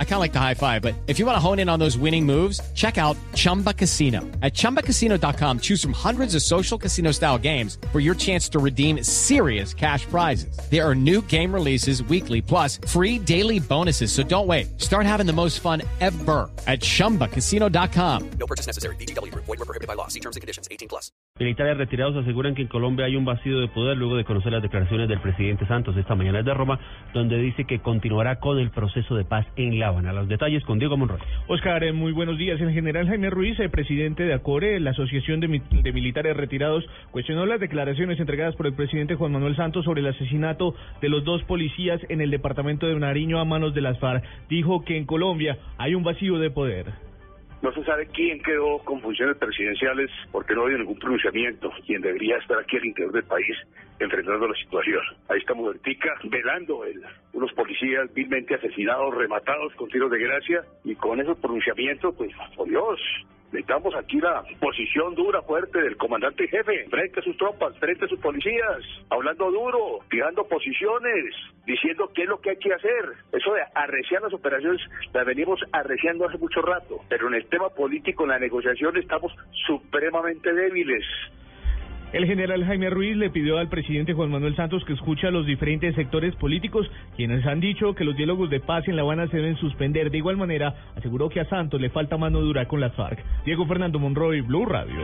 I 0.00 0.04
kind 0.04 0.14
of 0.14 0.20
like 0.20 0.32
the 0.32 0.40
high 0.40 0.54
five, 0.54 0.82
but 0.82 0.94
if 1.06 1.20
you 1.20 1.26
want 1.26 1.36
to 1.36 1.40
hone 1.40 1.60
in 1.60 1.68
on 1.68 1.78
those 1.78 1.96
winning 1.96 2.26
moves, 2.26 2.60
check 2.74 2.98
out 2.98 3.16
Chumba 3.34 3.72
Casino. 3.72 4.22
At 4.42 4.54
ChumbaCasino.com, 4.54 5.60
choose 5.60 5.80
from 5.80 5.92
hundreds 5.92 6.34
of 6.34 6.42
social 6.42 6.76
casino 6.76 7.12
style 7.12 7.38
games 7.38 7.78
for 7.92 8.00
your 8.00 8.16
chance 8.16 8.48
to 8.48 8.58
redeem 8.58 9.04
serious 9.04 9.72
cash 9.72 10.04
prizes. 10.06 10.58
There 10.68 10.84
are 10.84 10.96
new 10.96 11.22
game 11.22 11.54
releases 11.54 12.02
weekly, 12.02 12.42
plus 12.42 12.78
free 12.88 13.20
daily 13.20 13.60
bonuses. 13.60 14.10
So 14.10 14.24
don't 14.24 14.48
wait. 14.48 14.80
Start 14.80 15.06
having 15.06 15.26
the 15.26 15.32
most 15.32 15.60
fun 15.60 15.82
ever 16.00 16.50
at 16.66 16.80
ChumbaCasino.com. 16.80 18.30
No 18.30 18.46
purchase 18.48 18.66
necessary. 18.66 18.96
BGW. 18.96 19.32
Void 19.32 19.46
were 19.46 19.56
prohibited 19.58 19.86
by 19.86 19.94
law. 19.94 20.08
See 20.08 20.20
terms 20.20 20.34
and 20.34 20.40
conditions. 20.40 20.66
18 20.72 20.88
plus. 20.88 21.12
Militares 21.38 21.78
retirados 21.78 22.16
aseguran 22.16 22.56
que 22.56 22.62
en 22.62 22.68
Colombia 22.68 23.06
hay 23.06 23.14
un 23.14 23.24
vacío 23.24 23.60
de 23.60 23.68
poder 23.68 23.96
luego 23.96 24.16
de 24.16 24.24
conocer 24.24 24.50
las 24.50 24.60
declaraciones 24.60 25.08
del 25.08 25.20
presidente 25.20 25.68
Santos 25.68 25.96
esta 25.96 26.16
mañana 26.16 26.42
de 26.42 26.52
Roma, 26.52 26.80
donde 27.14 27.38
dice 27.38 27.64
que 27.64 27.78
continuará 27.78 28.40
con 28.40 28.58
el 28.58 28.72
proceso 28.72 29.14
de 29.14 29.24
paz 29.24 29.46
en 29.54 29.78
La 29.78 29.87
Habana. 29.88 30.12
Los 30.12 30.28
detalles 30.28 30.64
con 30.64 30.78
Diego 30.78 30.96
Monroy. 30.96 31.18
Oscar, 31.46 31.84
eh, 31.84 31.92
muy 31.92 32.12
buenos 32.12 32.38
días. 32.38 32.60
El 32.60 32.72
general 32.72 33.06
Jaime 33.06 33.30
Ruiz, 33.30 33.58
el 33.60 33.70
presidente 33.70 34.24
de 34.24 34.34
ACORE, 34.34 34.80
la 34.80 34.90
Asociación 34.90 35.40
de, 35.40 35.60
de 35.70 35.92
Militares 35.92 36.36
Retirados, 36.36 36.84
cuestionó 37.10 37.46
las 37.46 37.60
declaraciones 37.60 38.20
entregadas 38.20 38.54
por 38.56 38.66
el 38.66 38.74
presidente 38.74 39.14
Juan 39.14 39.32
Manuel 39.32 39.56
Santos 39.56 39.84
sobre 39.84 40.00
el 40.00 40.06
asesinato 40.06 40.74
de 41.00 41.08
los 41.08 41.24
dos 41.24 41.42
policías 41.44 42.00
en 42.08 42.20
el 42.20 42.30
departamento 42.30 42.86
de 42.86 42.98
Nariño 42.98 43.40
a 43.40 43.44
manos 43.44 43.74
de 43.74 43.80
las 43.80 43.98
FARC. 43.98 44.24
Dijo 44.48 44.84
que 44.84 44.96
en 44.96 45.06
Colombia 45.06 45.58
hay 45.78 45.94
un 45.94 46.02
vacío 46.02 46.38
de 46.38 46.50
poder. 46.50 47.07
No 47.60 47.72
se 47.72 47.82
sabe 47.84 48.06
quién 48.06 48.40
quedó 48.42 48.78
con 48.78 49.00
funciones 49.00 49.36
presidenciales 49.36 50.10
porque 50.30 50.54
no 50.54 50.60
ha 50.60 50.64
habido 50.64 50.78
ningún 50.78 50.98
pronunciamiento. 50.98 51.72
Quien 51.84 52.00
debería 52.02 52.36
estar 52.36 52.58
aquí 52.58 52.76
al 52.76 52.86
interior 52.86 53.12
del 53.12 53.24
país 53.24 53.56
enfrentando 53.98 54.46
la 54.46 54.54
situación. 54.54 55.00
Ahí 55.28 55.38
estamos 55.40 55.66
ahorita 55.66 56.14
velando 56.24 56.84
el, 56.84 57.02
unos 57.32 57.52
policías 57.52 58.12
vilmente 58.14 58.54
asesinados, 58.54 59.14
rematados 59.14 59.74
con 59.74 59.88
tiros 59.88 60.10
de 60.10 60.18
gracia 60.18 60.62
y 60.84 60.94
con 60.94 61.20
esos 61.20 61.36
pronunciamientos, 61.38 62.14
pues, 62.16 62.30
por 62.54 62.68
Dios, 62.68 63.00
necesitamos 63.52 63.94
aquí 63.94 64.20
la 64.20 64.42
posición 64.60 65.14
dura, 65.14 65.42
fuerte 65.42 65.80
del 65.80 65.96
comandante 65.96 66.46
jefe, 66.48 66.86
frente 66.88 67.20
a 67.20 67.22
sus 67.22 67.36
tropas, 67.36 67.76
frente 67.78 68.04
a 68.04 68.08
sus 68.08 68.20
policías, 68.20 68.82
hablando 69.10 69.50
duro, 69.50 70.00
fijando 70.08 70.46
posiciones, 70.46 71.34
diciendo 71.64 72.10
qué 72.14 72.22
es 72.22 72.28
lo 72.28 72.40
que 72.40 72.50
hay 72.50 72.56
que 72.58 72.72
hacer. 72.72 73.12
Eso 73.32 73.52
de 73.54 73.62
arreciar 73.74 74.22
las 74.22 74.32
operaciones 74.32 74.80
las 75.12 75.26
venimos 75.26 75.60
arreciando 75.72 76.26
hace 76.26 76.38
mucho 76.38 76.60
rato, 76.62 77.00
pero 77.08 77.28
en 77.28 77.34
el 77.34 77.46
tema 77.46 77.68
político, 77.70 78.24
en 78.24 78.30
la 78.30 78.38
negociación, 78.38 78.96
estamos 78.96 79.32
supremamente 79.66 80.52
débiles. 80.52 81.04
El 82.12 82.24
general 82.24 82.64
Jaime 82.64 82.88
Ruiz 82.88 83.16
le 83.18 83.28
pidió 83.28 83.58
al 83.58 83.68
presidente 83.68 84.14
Juan 84.14 84.30
Manuel 84.30 84.56
Santos 84.56 84.82
que 84.86 84.94
escuche 84.94 85.26
a 85.26 85.30
los 85.30 85.44
diferentes 85.44 85.94
sectores 85.94 86.34
políticos, 86.36 86.90
quienes 87.16 87.44
han 87.44 87.60
dicho 87.60 87.94
que 87.94 88.04
los 88.04 88.16
diálogos 88.16 88.48
de 88.48 88.60
paz 88.60 88.88
en 88.88 88.96
La 88.96 89.02
Habana 89.02 89.26
se 89.26 89.36
deben 89.36 89.56
suspender. 89.56 90.10
De 90.10 90.16
igual 90.16 90.38
manera, 90.38 90.74
aseguró 90.96 91.28
que 91.28 91.40
a 91.40 91.48
Santos 91.50 91.78
le 91.78 91.90
falta 91.90 92.16
mano 92.16 92.40
dura 92.40 92.66
con 92.66 92.80
las 92.80 92.94
FARC. 92.94 93.22
Diego 93.44 93.66
Fernando 93.66 93.98
Monroy, 93.98 94.40
Blue 94.40 94.64
Radio. 94.64 94.96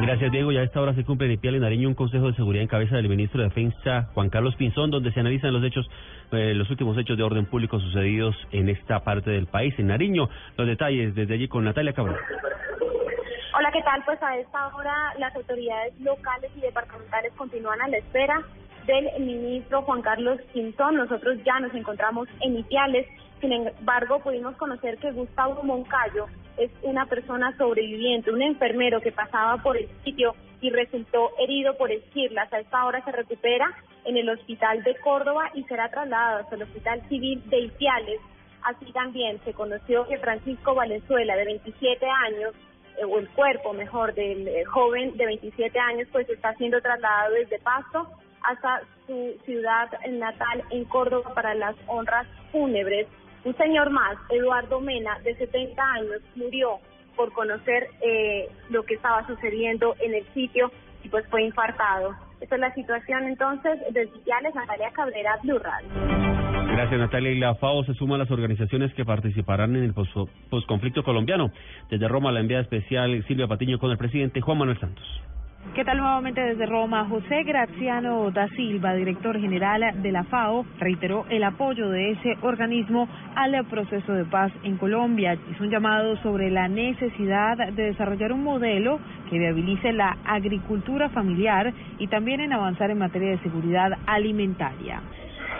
Gracias, 0.00 0.32
Diego. 0.32 0.50
Ya 0.50 0.60
a 0.60 0.64
esta 0.64 0.80
hora 0.80 0.94
se 0.94 1.04
cumple 1.04 1.26
en 1.26 1.34
Ipial, 1.34 1.56
en 1.56 1.60
Nariño, 1.60 1.88
un 1.88 1.94
consejo 1.94 2.28
de 2.28 2.34
seguridad 2.34 2.62
en 2.62 2.68
cabeza 2.68 2.96
del 2.96 3.08
ministro 3.08 3.42
de 3.42 3.48
Defensa, 3.48 4.08
Juan 4.14 4.30
Carlos 4.30 4.56
Pinzón, 4.56 4.90
donde 4.90 5.12
se 5.12 5.20
analizan 5.20 5.52
los 5.52 5.62
hechos, 5.62 5.86
eh, 6.32 6.54
los 6.54 6.70
últimos 6.70 6.96
hechos 6.96 7.18
de 7.18 7.22
orden 7.22 7.44
público 7.44 7.78
sucedidos 7.78 8.34
en 8.50 8.70
esta 8.70 9.04
parte 9.04 9.30
del 9.30 9.46
país, 9.46 9.74
en 9.78 9.88
Nariño. 9.88 10.30
Los 10.56 10.66
detalles 10.66 11.14
desde 11.14 11.34
allí 11.34 11.48
con 11.48 11.64
Natalia 11.64 11.92
Cabral. 11.92 12.16
¿Qué 13.74 13.82
tal? 13.82 14.04
Pues 14.04 14.22
a 14.22 14.38
esta 14.38 14.68
hora 14.68 15.12
las 15.18 15.34
autoridades 15.34 15.98
locales 15.98 16.48
y 16.54 16.60
departamentales 16.60 17.32
continúan 17.32 17.82
a 17.82 17.88
la 17.88 17.96
espera 17.96 18.40
del 18.86 19.10
ministro 19.18 19.82
Juan 19.82 20.00
Carlos 20.00 20.40
Quintón. 20.52 20.94
Nosotros 20.94 21.38
ya 21.44 21.58
nos 21.58 21.74
encontramos 21.74 22.28
en 22.40 22.56
Ipiales. 22.56 23.08
Sin 23.40 23.52
embargo, 23.52 24.20
pudimos 24.20 24.54
conocer 24.58 24.96
que 24.98 25.10
Gustavo 25.10 25.64
Moncayo 25.64 26.26
es 26.56 26.70
una 26.82 27.06
persona 27.06 27.52
sobreviviente, 27.58 28.30
un 28.30 28.42
enfermero 28.42 29.00
que 29.00 29.10
pasaba 29.10 29.60
por 29.60 29.76
el 29.76 29.88
sitio 30.04 30.36
y 30.60 30.70
resultó 30.70 31.32
herido 31.40 31.76
por 31.76 31.90
esquirlas. 31.90 32.52
A 32.52 32.60
esta 32.60 32.84
hora 32.84 33.04
se 33.04 33.10
recupera 33.10 33.66
en 34.04 34.16
el 34.16 34.28
hospital 34.28 34.84
de 34.84 34.94
Córdoba 35.00 35.50
y 35.52 35.64
será 35.64 35.88
trasladado 35.88 36.44
hasta 36.44 36.54
el 36.54 36.62
hospital 36.62 37.02
civil 37.08 37.42
de 37.50 37.58
Ipiales. 37.58 38.20
Así 38.62 38.92
también 38.92 39.40
se 39.44 39.52
conoció 39.52 40.06
que 40.06 40.18
Francisco 40.18 40.76
Valenzuela, 40.76 41.34
de 41.34 41.44
27 41.44 42.06
años, 42.08 42.54
o 43.02 43.18
el 43.18 43.28
cuerpo 43.30 43.72
mejor 43.72 44.14
del 44.14 44.46
eh, 44.46 44.64
joven 44.64 45.16
de 45.16 45.26
27 45.26 45.78
años, 45.78 46.08
pues 46.12 46.28
está 46.28 46.54
siendo 46.54 46.80
trasladado 46.80 47.34
desde 47.34 47.58
Pasto 47.58 48.08
hasta 48.42 48.82
su 49.06 49.36
ciudad 49.44 49.88
natal 50.10 50.64
en 50.70 50.84
Córdoba 50.84 51.32
para 51.34 51.54
las 51.54 51.74
honras 51.86 52.26
fúnebres. 52.52 53.06
Un 53.44 53.56
señor 53.56 53.90
más, 53.90 54.16
Eduardo 54.30 54.80
Mena, 54.80 55.18
de 55.20 55.34
70 55.36 55.82
años, 55.82 56.22
murió 56.34 56.78
por 57.16 57.32
conocer 57.32 57.88
eh, 58.00 58.48
lo 58.70 58.82
que 58.84 58.94
estaba 58.94 59.26
sucediendo 59.26 59.94
en 60.00 60.14
el 60.14 60.26
sitio 60.34 60.70
y 61.02 61.08
pues 61.08 61.26
fue 61.28 61.42
infartado. 61.42 62.14
Esta 62.40 62.56
es 62.56 62.60
la 62.60 62.74
situación 62.74 63.24
entonces 63.24 63.78
desde 63.90 64.10
Natalia 64.54 64.90
Cabrera, 64.92 65.38
Blue 65.42 65.58
Radio. 65.58 66.13
Gracias, 66.62 66.98
Natalia. 67.00 67.30
Y 67.32 67.38
la 67.38 67.54
FAO 67.54 67.84
se 67.84 67.94
suma 67.94 68.16
a 68.16 68.18
las 68.18 68.30
organizaciones 68.30 68.92
que 68.94 69.04
participarán 69.04 69.74
en 69.76 69.84
el 69.84 69.94
pos- 69.94 70.08
posconflicto 70.50 71.02
colombiano. 71.02 71.50
Desde 71.90 72.08
Roma, 72.08 72.32
la 72.32 72.40
enviada 72.40 72.62
especial 72.62 73.22
Silvia 73.26 73.46
Patiño 73.46 73.78
con 73.78 73.90
el 73.90 73.96
presidente 73.98 74.40
Juan 74.40 74.58
Manuel 74.58 74.78
Santos. 74.78 75.04
¿Qué 75.74 75.82
tal 75.82 75.96
nuevamente 75.96 76.42
desde 76.42 76.66
Roma? 76.66 77.06
José 77.08 77.42
Graziano 77.44 78.30
da 78.30 78.48
Silva, 78.48 78.92
director 78.94 79.40
general 79.40 80.02
de 80.02 80.12
la 80.12 80.24
FAO, 80.24 80.66
reiteró 80.78 81.24
el 81.30 81.42
apoyo 81.42 81.88
de 81.88 82.10
ese 82.10 82.34
organismo 82.42 83.08
al 83.34 83.64
proceso 83.64 84.12
de 84.12 84.26
paz 84.26 84.52
en 84.62 84.76
Colombia. 84.76 85.38
Hizo 85.50 85.64
un 85.64 85.70
llamado 85.70 86.16
sobre 86.18 86.50
la 86.50 86.68
necesidad 86.68 87.56
de 87.72 87.82
desarrollar 87.82 88.32
un 88.32 88.44
modelo 88.44 89.00
que 89.30 89.38
viabilice 89.38 89.92
la 89.94 90.18
agricultura 90.26 91.08
familiar 91.08 91.72
y 91.98 92.08
también 92.08 92.40
en 92.40 92.52
avanzar 92.52 92.90
en 92.90 92.98
materia 92.98 93.30
de 93.30 93.38
seguridad 93.38 93.90
alimentaria. 94.06 95.00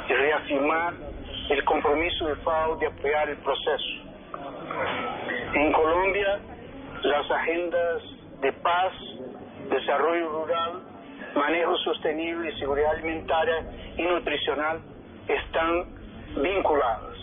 Y 0.09 0.13
reafirmar 0.13 0.95
el 1.51 1.65
compromiso 1.65 2.27
de 2.27 2.37
FAO 2.37 2.77
de 2.77 2.87
apoyar 2.87 3.29
el 3.29 3.37
proceso. 3.39 4.05
En 5.55 5.73
Colombia, 5.73 6.41
las 7.03 7.31
agendas 7.31 8.03
de 8.41 8.53
paz, 8.53 8.93
desarrollo 9.71 10.29
rural, 10.29 10.83
manejo 11.35 11.77
sostenible 11.79 12.51
y 12.51 12.59
seguridad 12.59 12.93
alimentaria 12.93 13.67
y 13.97 14.03
nutricional 14.03 14.81
están 15.29 15.95
vinculadas. 16.37 17.17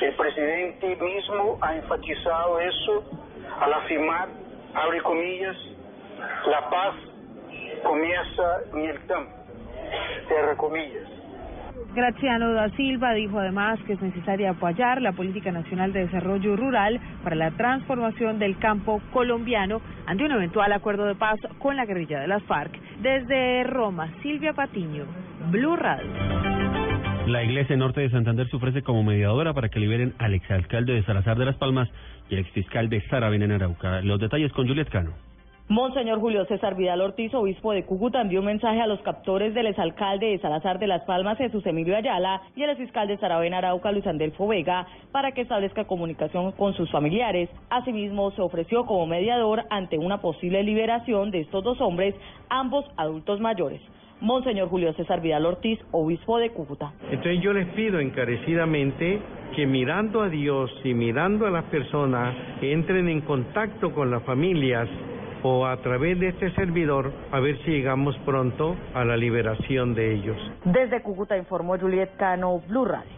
El 0.00 0.14
presidente 0.14 0.96
mismo 0.96 1.58
ha 1.60 1.76
enfatizado 1.76 2.58
eso 2.58 3.04
al 3.60 3.72
afirmar, 3.72 4.28
abre 4.74 5.02
comillas, 5.02 5.56
la 6.46 6.70
paz 6.70 6.94
comienza 7.82 8.60
en 8.72 8.84
el 8.86 9.06
campo, 9.06 9.34
cierra 10.28 10.56
comillas. 10.56 11.19
Graciano 11.94 12.52
da 12.52 12.70
Silva 12.70 13.14
dijo 13.14 13.40
además 13.40 13.80
que 13.86 13.94
es 13.94 14.00
necesario 14.00 14.50
apoyar 14.50 15.02
la 15.02 15.12
Política 15.12 15.50
Nacional 15.50 15.92
de 15.92 16.06
Desarrollo 16.06 16.54
Rural 16.54 17.00
para 17.24 17.34
la 17.34 17.50
transformación 17.50 18.38
del 18.38 18.58
campo 18.58 19.02
colombiano 19.12 19.80
ante 20.06 20.24
un 20.24 20.32
eventual 20.32 20.72
acuerdo 20.72 21.04
de 21.06 21.16
paz 21.16 21.38
con 21.58 21.76
la 21.76 21.86
guerrilla 21.86 22.20
de 22.20 22.28
las 22.28 22.42
FARC. 22.44 22.78
Desde 23.02 23.64
Roma, 23.64 24.08
Silvia 24.22 24.52
Patiño, 24.52 25.04
Blue 25.50 25.76
Radio. 25.76 26.10
La 27.26 27.42
Iglesia 27.42 27.76
Norte 27.76 28.00
de 28.00 28.10
Santander 28.10 28.48
se 28.48 28.56
ofrece 28.56 28.82
como 28.82 29.02
mediadora 29.02 29.52
para 29.52 29.68
que 29.68 29.80
liberen 29.80 30.14
al 30.18 30.34
exalcalde 30.34 30.94
de 30.94 31.02
Salazar 31.02 31.38
de 31.38 31.44
las 31.44 31.56
Palmas 31.56 31.88
y 32.28 32.34
el 32.34 32.40
exfiscal 32.40 32.88
de 32.88 33.00
Saravena 33.08 33.46
en. 33.46 34.02
Los 34.02 34.20
detalles 34.20 34.52
con 34.52 34.66
Juliet 34.66 34.88
Cano. 34.88 35.29
Monseñor 35.70 36.18
Julio 36.18 36.44
César 36.46 36.74
Vidal 36.74 37.00
Ortiz, 37.00 37.32
obispo 37.32 37.70
de 37.70 37.84
Cúcuta, 37.84 38.20
envió 38.20 38.40
un 38.40 38.46
mensaje 38.46 38.80
a 38.80 38.88
los 38.88 39.00
captores 39.02 39.54
del 39.54 39.68
exalcalde 39.68 40.26
de 40.26 40.38
Salazar 40.40 40.80
de 40.80 40.88
las 40.88 41.04
Palmas, 41.04 41.38
Jesús 41.38 41.64
Emilio 41.64 41.96
Ayala, 41.96 42.42
y 42.56 42.64
al 42.64 42.76
fiscal 42.76 43.06
de 43.06 43.16
Saravena 43.18 43.58
Arauca, 43.58 43.92
Luis 43.92 44.04
Andelfo 44.04 44.48
Vega, 44.48 44.88
para 45.12 45.30
que 45.30 45.42
establezca 45.42 45.84
comunicación 45.84 46.50
con 46.50 46.74
sus 46.74 46.90
familiares. 46.90 47.48
Asimismo, 47.70 48.32
se 48.32 48.42
ofreció 48.42 48.84
como 48.84 49.06
mediador 49.06 49.62
ante 49.70 49.96
una 49.96 50.20
posible 50.20 50.64
liberación 50.64 51.30
de 51.30 51.42
estos 51.42 51.62
dos 51.62 51.80
hombres, 51.80 52.16
ambos 52.48 52.84
adultos 52.96 53.38
mayores. 53.38 53.80
Monseñor 54.20 54.70
Julio 54.70 54.92
César 54.94 55.20
Vidal 55.20 55.46
Ortiz, 55.46 55.78
obispo 55.92 56.38
de 56.38 56.50
Cúcuta. 56.50 56.94
Entonces 57.12 57.40
yo 57.42 57.52
les 57.52 57.68
pido 57.74 58.00
encarecidamente 58.00 59.20
que 59.54 59.66
mirando 59.66 60.22
a 60.22 60.28
Dios 60.28 60.68
y 60.82 60.94
mirando 60.94 61.46
a 61.46 61.50
las 61.50 61.64
personas, 61.66 62.34
entren 62.60 63.08
en 63.08 63.20
contacto 63.20 63.92
con 63.92 64.10
las 64.10 64.24
familias 64.24 64.88
o 65.42 65.66
a 65.66 65.76
través 65.78 66.18
de 66.18 66.28
este 66.28 66.52
servidor 66.54 67.12
a 67.32 67.40
ver 67.40 67.58
si 67.64 67.70
llegamos 67.70 68.16
pronto 68.24 68.76
a 68.94 69.04
la 69.04 69.16
liberación 69.16 69.94
de 69.94 70.14
ellos. 70.14 70.36
Desde 70.64 71.02
Cúcuta 71.02 71.36
informó 71.36 71.78
Juliet 71.78 72.16
Cano, 72.16 72.62
Blue 72.68 72.84
Radio. 72.84 73.10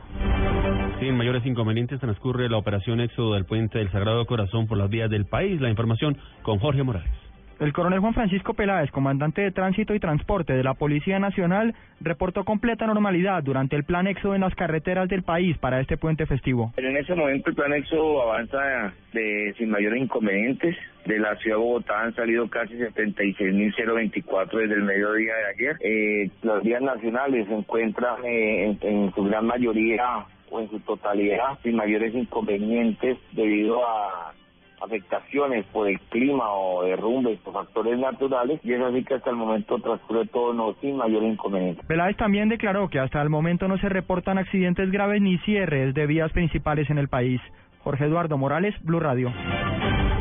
Sin 1.01 1.17
mayores 1.17 1.45
inconvenientes 1.45 1.99
transcurre 1.99 2.49
la 2.49 2.59
operación 2.59 3.01
éxodo 3.01 3.35
del 3.35 3.45
puente 3.45 3.79
del 3.79 3.91
Sagrado 3.91 4.25
Corazón 4.27 4.67
por 4.67 4.79
las 4.79 4.89
vías 4.89 5.11
del 5.11 5.27
país. 5.27 5.61
La 5.61 5.69
información 5.69 6.17
con 6.43 6.59
Jorge 6.59 6.83
Morales. 6.83 7.32
El 7.61 7.73
coronel 7.73 8.01
Juan 8.01 8.15
Francisco 8.15 8.55
Peláez, 8.55 8.91
comandante 8.91 9.43
de 9.43 9.53
Tránsito 9.53 9.95
y 9.95 10.01
Transporte 10.01 10.53
de 10.53 10.65
la 10.65 10.75
Policía 10.75 11.19
Nacional, 11.19 11.75
reportó 12.01 12.45
completa 12.45 12.87
normalidad 12.87 13.43
durante 13.43 13.77
el 13.77 13.85
plan 13.85 14.07
éxodo 14.07 14.35
en 14.35 14.41
las 14.41 14.55
carreteras 14.55 15.09
del 15.09 15.23
país 15.23 15.57
para 15.59 15.81
este 15.81 15.97
puente 15.97 16.27
festivo. 16.27 16.73
En 16.77 16.97
ese 16.97 17.15
momento 17.15 17.51
el 17.51 17.57
plan 17.57 17.73
éxodo 17.73 18.23
avanza 18.23 18.93
de, 19.13 19.55
sin 19.59 19.71
mayores 19.71 20.03
inconvenientes. 20.03 20.77
De 21.07 21.19
la 21.19 21.35
ciudad 21.37 21.57
de 21.57 21.63
Bogotá 21.63 22.03
han 22.03 22.15
salido 22.15 22.49
casi 22.49 22.75
76.024 22.75 24.51
desde 24.53 24.75
el 24.75 24.83
mediodía 24.83 25.33
de 25.35 25.47
ayer. 25.47 25.77
Eh, 25.81 26.31
las 26.43 26.63
vías 26.63 26.81
nacionales 26.81 27.47
se 27.49 27.55
encuentran 27.55 28.25
eh, 28.25 28.77
en, 28.81 28.89
en 28.89 29.15
su 29.15 29.25
gran 29.25 29.47
mayoría 29.47 30.27
o 30.51 30.61
en 30.61 30.71
su 30.71 30.79
totalidad 30.81 31.59
sin 31.63 31.77
mayores 31.77 32.15
inconvenientes 32.15 33.19
debido 33.33 33.85
a 33.87 34.33
afectaciones 34.83 35.65
por 35.67 35.89
el 35.89 35.99
clima 36.01 36.53
o 36.53 36.85
derrumbes 36.85 37.39
por 37.41 37.55
factores 37.55 37.99
naturales 37.99 38.61
y 38.65 38.73
es 38.73 38.81
así 38.81 39.05
que 39.05 39.15
hasta 39.15 39.31
el 39.31 39.37
momento 39.37 39.79
transcurre 39.79 40.27
todo 40.27 40.53
no 40.53 40.75
sin 40.81 40.97
mayor 40.97 41.23
inconveniente. 41.23 41.83
Peláez 41.87 42.17
también 42.17 42.49
declaró 42.49 42.89
que 42.89 42.99
hasta 42.99 43.23
el 43.23 43.31
momento 43.31 43.69
no 43.69 43.79
se 43.79 43.89
reportan 43.89 44.39
accidentes 44.39 44.91
graves 44.91 45.23
ni 45.23 45.39
cierres 45.39 45.95
de 45.95 46.07
vías 46.07 46.33
principales 46.33 46.89
en 46.91 46.99
el 46.99 47.09
país. 47.09 47.41
Jorge 47.83 48.05
Eduardo 48.05 48.39
Morales, 48.39 48.75
Blue 48.83 49.01
Radio. 49.01 49.33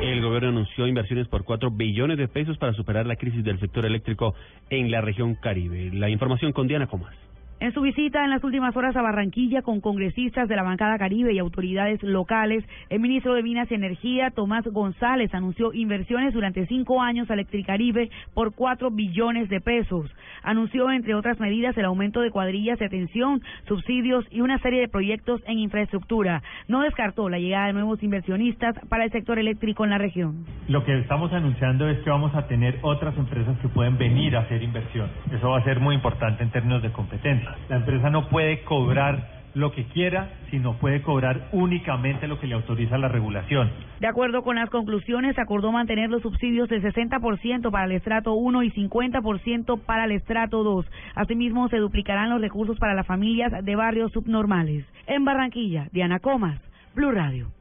El 0.02 0.22
gobierno 0.22 0.50
anunció 0.50 0.88
inversiones 0.88 1.28
por 1.28 1.44
4 1.44 1.70
billones 1.70 2.18
de 2.18 2.28
pesos 2.28 2.58
para 2.58 2.74
superar 2.74 3.06
la 3.06 3.16
crisis 3.16 3.44
del 3.44 3.60
sector 3.60 3.86
eléctrico 3.86 4.34
en 4.70 4.90
la 4.90 5.00
región 5.02 5.36
Caribe. 5.36 5.92
La 5.94 6.10
información 6.10 6.54
con 6.54 6.68
Diana 6.68 6.88
Comas. 6.88 7.16
En 7.62 7.72
su 7.76 7.82
visita 7.82 8.24
en 8.24 8.32
las 8.32 8.44
últimas 8.44 8.76
horas 8.76 8.96
a 8.96 9.04
Barranquilla 9.04 9.62
con 9.62 9.82
congresistas 9.82 10.50
de 10.50 10.56
la 10.56 10.64
bancada 10.64 10.98
Caribe 10.98 11.32
y 11.32 11.38
autoridades 11.38 12.02
locales, 12.02 12.66
el 12.90 13.00
ministro 13.00 13.36
de 13.36 13.44
Minas 13.44 13.70
y 13.70 13.76
Energía, 13.76 14.32
Tomás 14.32 14.66
González, 14.66 15.32
anunció 15.32 15.72
inversiones 15.72 16.34
durante 16.34 16.66
cinco 16.66 17.04
años 17.04 17.30
a 17.30 17.36
Electricaribe 17.36 18.10
por 18.34 18.56
cuatro 18.56 18.90
billones 18.90 19.48
de 19.48 19.62
pesos. 19.62 20.10
Anunció, 20.42 20.90
entre 20.90 21.14
otras 21.14 21.40
medidas, 21.40 21.78
el 21.78 21.86
aumento 21.86 22.22
de 22.22 22.32
cuadrillas 22.32 22.80
de 22.80 22.88
atención, 22.88 23.44
subsidios 23.68 24.26
y 24.32 24.42
una 24.42 24.58
serie 24.58 24.82
de 24.82 24.88
proyectos 24.88 25.40
en 25.46 25.60
infraestructura. 25.60 26.42
No 26.68 26.82
descartó 26.82 27.30
la 27.30 27.38
llegada 27.38 27.68
de 27.68 27.74
nuevos 27.74 28.02
inversionistas 28.02 28.74
para 28.90 29.04
el 29.04 29.12
sector 29.12 29.38
eléctrico 29.38 29.84
en 29.84 29.92
la 29.92 30.00
región. 30.00 30.46
Lo 30.68 30.84
que 30.84 30.98
estamos 30.98 31.32
anunciando 31.32 31.88
es 31.88 32.00
que 32.00 32.10
vamos 32.10 32.34
a 32.34 32.48
tener 32.48 32.80
otras 32.82 33.16
empresas 33.20 33.56
que 33.60 33.68
pueden 33.68 34.00
venir 34.00 34.36
a 34.36 34.40
hacer 34.40 34.64
inversión. 34.64 35.12
Eso 35.32 35.52
va 35.52 35.60
a 35.60 35.64
ser 35.64 35.80
muy 35.80 35.94
importante 35.94 36.42
en 36.42 36.50
términos 36.50 36.82
de 36.82 36.92
competencia. 36.92 37.51
La 37.70 37.78
empresa 37.78 38.10
no 38.10 38.30
puede 38.30 38.64
cobrar 38.64 39.42
lo 39.54 39.72
que 39.72 39.86
quiera, 39.86 40.30
sino 40.50 40.78
puede 40.78 41.02
cobrar 41.02 41.50
únicamente 41.52 42.28
lo 42.28 42.40
que 42.40 42.48
le 42.48 42.56
autoriza 42.56 42.98
la 42.98 43.08
regulación. 43.08 43.70
De 44.00 44.08
acuerdo 44.08 44.44
con 44.44 44.56
las 44.56 44.70
conclusiones, 44.70 45.38
acordó 45.38 45.72
mantener 45.72 46.10
los 46.10 46.22
subsidios 46.22 46.70
del 46.70 46.82
60% 46.82 47.72
para 47.72 47.86
el 47.86 47.92
estrato 47.94 48.34
1 48.34 48.64
y 48.64 48.72
50% 48.72 49.82
para 49.82 50.06
el 50.06 50.14
estrato 50.14 50.64
2. 50.64 50.86
Asimismo, 51.16 51.68
se 51.70 51.78
duplicarán 51.78 52.30
los 52.30 52.42
recursos 52.42 52.78
para 52.80 52.94
las 52.94 53.06
familias 53.06 53.52
de 53.64 53.76
barrios 53.76 54.12
subnormales. 54.12 54.86
En 55.08 55.26
Barranquilla, 55.26 55.88
Diana 55.92 56.20
Comas, 56.20 56.60
Blue 56.96 57.12
Radio. 57.12 57.52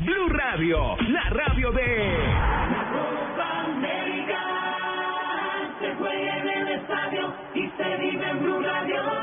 Blue 0.00 0.28
Radio, 0.28 0.96
la 1.08 1.30
radio 1.30 1.72
de... 1.72 2.18
Se 5.80 5.94
juega 5.94 6.38
en 6.38 6.48
el 6.48 6.68
estadio 6.80 7.34
y 7.54 7.68
se 7.76 7.96
vive 7.98 8.30
en 8.30 8.42
Blue 8.42 8.60
Radio. 8.60 9.17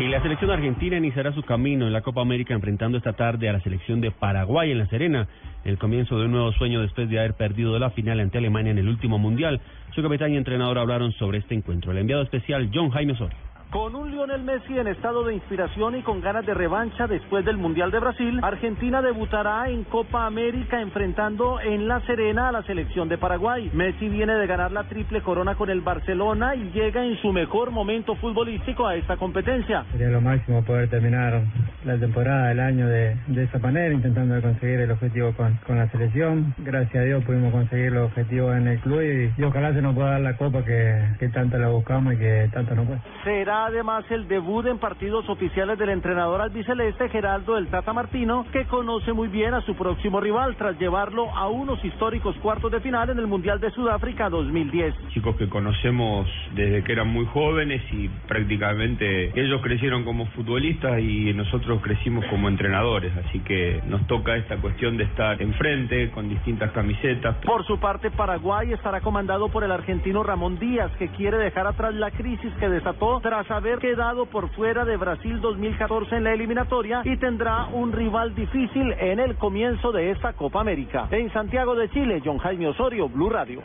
Y 0.00 0.08
la 0.08 0.22
selección 0.22 0.50
argentina 0.50 0.96
iniciará 0.96 1.30
su 1.34 1.42
camino 1.42 1.86
en 1.86 1.92
la 1.92 2.00
Copa 2.00 2.22
América 2.22 2.54
enfrentando 2.54 2.96
esta 2.96 3.12
tarde 3.12 3.50
a 3.50 3.52
la 3.52 3.60
selección 3.60 4.00
de 4.00 4.10
Paraguay 4.10 4.70
en 4.70 4.78
La 4.78 4.86
Serena, 4.86 5.28
el 5.62 5.76
comienzo 5.76 6.18
de 6.18 6.24
un 6.24 6.32
nuevo 6.32 6.52
sueño 6.52 6.80
después 6.80 7.10
de 7.10 7.18
haber 7.18 7.34
perdido 7.34 7.78
la 7.78 7.90
final 7.90 8.18
ante 8.18 8.38
Alemania 8.38 8.72
en 8.72 8.78
el 8.78 8.88
último 8.88 9.18
Mundial. 9.18 9.60
Su 9.94 10.02
capitán 10.02 10.32
y 10.32 10.38
entrenador 10.38 10.78
hablaron 10.78 11.12
sobre 11.12 11.36
este 11.36 11.54
encuentro. 11.54 11.92
El 11.92 11.98
enviado 11.98 12.22
especial 12.22 12.70
John 12.72 12.88
Jaime 12.88 13.12
Osorio. 13.12 13.49
Con 13.70 13.94
un 13.94 14.10
Lionel 14.10 14.42
Messi 14.42 14.76
en 14.76 14.88
estado 14.88 15.22
de 15.22 15.34
inspiración 15.34 15.94
y 15.94 16.02
con 16.02 16.20
ganas 16.20 16.44
de 16.44 16.54
revancha 16.54 17.06
después 17.06 17.44
del 17.44 17.56
Mundial 17.56 17.92
de 17.92 18.00
Brasil, 18.00 18.40
Argentina 18.42 19.00
debutará 19.00 19.68
en 19.68 19.84
Copa 19.84 20.26
América 20.26 20.80
enfrentando 20.80 21.60
en 21.60 21.86
La 21.86 22.00
Serena 22.00 22.48
a 22.48 22.52
la 22.52 22.64
selección 22.64 23.08
de 23.08 23.16
Paraguay. 23.16 23.70
Messi 23.72 24.08
viene 24.08 24.34
de 24.34 24.48
ganar 24.48 24.72
la 24.72 24.88
triple 24.88 25.22
corona 25.22 25.54
con 25.54 25.70
el 25.70 25.82
Barcelona 25.82 26.56
y 26.56 26.72
llega 26.72 27.04
en 27.04 27.16
su 27.18 27.32
mejor 27.32 27.70
momento 27.70 28.16
futbolístico 28.16 28.88
a 28.88 28.96
esta 28.96 29.16
competencia. 29.16 29.84
Sería 29.92 30.08
lo 30.08 30.20
máximo 30.20 30.64
poder 30.64 30.90
terminar 30.90 31.40
la 31.84 31.96
temporada, 31.96 32.50
el 32.50 32.58
año 32.58 32.88
de, 32.88 33.16
de 33.28 33.44
esa 33.44 33.60
manera, 33.60 33.94
intentando 33.94 34.42
conseguir 34.42 34.80
el 34.80 34.90
objetivo 34.90 35.32
con, 35.34 35.54
con 35.64 35.78
la 35.78 35.88
selección. 35.90 36.54
Gracias 36.58 36.96
a 36.96 37.06
Dios 37.06 37.24
pudimos 37.24 37.52
conseguir 37.52 37.92
los 37.92 38.06
objetivos 38.06 38.56
en 38.56 38.66
el 38.66 38.80
club 38.80 39.00
y, 39.00 39.40
y 39.40 39.44
ojalá 39.44 39.72
se 39.72 39.80
nos 39.80 39.94
pueda 39.94 40.10
dar 40.10 40.20
la 40.22 40.36
copa 40.36 40.64
que, 40.64 41.00
que 41.20 41.28
tanto 41.28 41.56
la 41.56 41.68
buscamos 41.68 42.14
y 42.14 42.16
que 42.16 42.50
tanto 42.52 42.74
nos 42.74 42.88
cuesta. 42.88 43.08
Será 43.22 43.59
además 43.66 44.04
el 44.10 44.28
debut 44.28 44.66
en 44.66 44.78
partidos 44.78 45.28
oficiales 45.28 45.78
del 45.78 45.90
entrenador 45.90 46.40
albiceleste 46.40 47.08
Geraldo 47.08 47.54
del 47.54 47.68
Tata 47.68 47.92
Martino, 47.92 48.46
que 48.52 48.64
conoce 48.66 49.12
muy 49.12 49.28
bien 49.28 49.54
a 49.54 49.60
su 49.62 49.74
próximo 49.74 50.20
rival 50.20 50.56
tras 50.56 50.78
llevarlo 50.78 51.30
a 51.34 51.48
unos 51.48 51.84
históricos 51.84 52.36
cuartos 52.36 52.70
de 52.72 52.80
final 52.80 53.10
en 53.10 53.18
el 53.18 53.26
Mundial 53.26 53.60
de 53.60 53.70
Sudáfrica 53.70 54.28
2010. 54.28 54.94
Chicos 55.08 55.36
que 55.36 55.48
conocemos 55.48 56.28
desde 56.54 56.82
que 56.84 56.92
eran 56.92 57.08
muy 57.08 57.26
jóvenes 57.26 57.82
y 57.92 58.08
prácticamente 58.28 59.38
ellos 59.40 59.60
crecieron 59.62 60.04
como 60.04 60.26
futbolistas 60.26 61.00
y 61.00 61.32
nosotros 61.34 61.80
crecimos 61.82 62.24
como 62.26 62.48
entrenadores, 62.48 63.12
así 63.16 63.40
que 63.40 63.82
nos 63.86 64.06
toca 64.06 64.36
esta 64.36 64.56
cuestión 64.56 64.96
de 64.96 65.04
estar 65.04 65.40
enfrente 65.40 66.10
con 66.10 66.28
distintas 66.28 66.70
camisetas. 66.72 67.36
Por 67.44 67.64
su 67.66 67.78
parte, 67.78 68.10
Paraguay 68.10 68.72
estará 68.72 69.00
comandado 69.00 69.48
por 69.48 69.64
el 69.64 69.72
argentino 69.72 70.22
Ramón 70.22 70.58
Díaz, 70.58 70.90
que 70.98 71.08
quiere 71.08 71.38
dejar 71.38 71.66
atrás 71.66 71.94
la 71.94 72.10
crisis 72.10 72.52
que 72.54 72.68
desató 72.68 73.20
tras 73.20 73.49
haber 73.50 73.78
quedado 73.78 74.26
por 74.26 74.48
fuera 74.50 74.84
de 74.84 74.96
Brasil 74.96 75.40
2014 75.40 76.16
en 76.16 76.24
la 76.24 76.32
eliminatoria 76.32 77.02
y 77.04 77.16
tendrá 77.16 77.66
un 77.66 77.92
rival 77.92 78.34
difícil 78.34 78.92
en 78.98 79.20
el 79.20 79.36
comienzo 79.36 79.92
de 79.92 80.10
esta 80.10 80.32
Copa 80.34 80.60
América. 80.60 81.08
En 81.10 81.32
Santiago 81.32 81.74
de 81.74 81.88
Chile, 81.90 82.22
John 82.24 82.38
Jaime 82.38 82.68
Osorio, 82.68 83.08
Blue 83.08 83.30
Radio. 83.30 83.62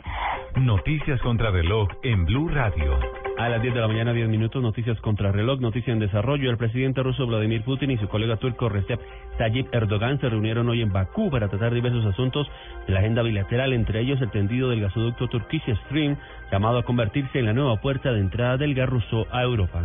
Noticias 0.56 1.20
contra 1.20 1.50
reloj 1.50 1.86
en 2.02 2.24
Blue 2.24 2.48
Radio. 2.48 2.98
A 3.36 3.50
las 3.50 3.60
10 3.60 3.74
de 3.74 3.80
la 3.80 3.88
mañana, 3.88 4.14
10 4.14 4.30
minutos, 4.30 4.62
noticias 4.62 4.98
contra 5.02 5.30
reloj, 5.30 5.60
noticia 5.60 5.92
en 5.92 5.98
desarrollo. 5.98 6.50
El 6.50 6.56
presidente 6.56 7.02
ruso 7.02 7.26
Vladimir 7.26 7.62
Putin 7.62 7.90
y 7.90 7.98
su 7.98 8.08
colega 8.08 8.38
turco 8.38 8.70
Recep 8.70 8.98
Tayyip 9.36 9.72
Erdogan 9.74 10.18
se 10.18 10.30
reunieron 10.30 10.66
hoy 10.70 10.80
en 10.80 10.94
Bakú 10.94 11.30
para 11.30 11.48
tratar 11.48 11.74
diversos 11.74 12.06
asuntos 12.06 12.48
de 12.86 12.94
la 12.94 13.00
agenda 13.00 13.20
bilateral, 13.20 13.74
entre 13.74 14.00
ellos 14.00 14.18
el 14.22 14.30
tendido 14.30 14.70
del 14.70 14.80
gasoducto 14.80 15.28
Turkish 15.28 15.76
Stream, 15.84 16.16
llamado 16.50 16.78
a 16.78 16.84
convertirse 16.84 17.38
en 17.38 17.44
la 17.44 17.52
nueva 17.52 17.76
puerta 17.82 18.10
de 18.10 18.20
entrada 18.20 18.56
del 18.56 18.74
gas 18.74 18.88
ruso 18.88 19.26
a 19.30 19.42
Europa. 19.42 19.82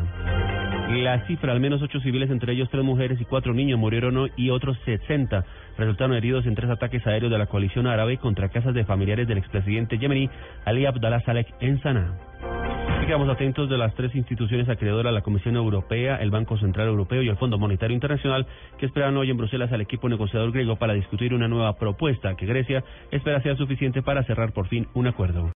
La 0.92 1.26
cifra, 1.26 1.54
al 1.54 1.60
menos 1.60 1.82
ocho 1.82 2.00
civiles, 2.02 2.30
entre 2.30 2.54
ellos 2.54 2.70
tres 2.70 2.84
mujeres 2.84 3.20
y 3.20 3.26
cuatro 3.26 3.54
niños, 3.54 3.80
murieron 3.80 4.30
y 4.36 4.50
otros 4.50 4.78
60 4.86 5.46
resultaron 5.78 6.16
heridos 6.16 6.46
en 6.46 6.54
tres 6.54 6.70
ataques 6.70 7.06
aéreos 7.08 7.32
de 7.32 7.38
la 7.38 7.48
coalición 7.48 7.88
árabe 7.88 8.18
contra 8.18 8.50
casas 8.50 8.74
de 8.74 8.84
familiares 8.84 9.28
del 9.28 9.38
expresidente 9.38 9.98
yemení 9.98 10.30
Ali 10.66 10.86
Abdallah 10.86 11.22
Saleh 11.22 11.48
en 11.62 11.82
Sanaa. 11.82 12.18
Quedamos 13.06 13.30
atentos 13.30 13.70
de 13.70 13.78
las 13.78 13.96
tres 13.96 14.14
instituciones 14.16 14.70
acreedoras, 14.70 15.14
la 15.14 15.22
Comisión 15.22 15.56
Europea, 15.56 16.18
el 16.18 16.30
Banco 16.30 16.58
Central 16.58 16.88
Europeo 16.88 17.22
y 17.24 17.30
el 17.30 17.38
Fondo 17.38 17.58
Monetario 17.58 17.96
Internacional, 17.96 18.46
que 18.78 18.86
esperan 18.86 19.18
hoy 19.18 19.32
en 19.32 19.38
Bruselas 19.38 19.72
al 19.72 19.82
equipo 19.82 20.08
negociador 20.08 20.52
griego 20.52 20.76
para 20.76 20.94
discutir 20.94 21.34
una 21.34 21.48
nueva 21.48 21.74
propuesta 21.78 22.36
que 22.36 22.46
Grecia 22.46 22.84
espera 23.12 23.42
sea 23.42 23.56
suficiente 23.56 24.02
para 24.02 24.24
cerrar 24.24 24.54
por 24.54 24.68
fin 24.68 24.88
un 24.94 25.08
acuerdo. 25.08 25.50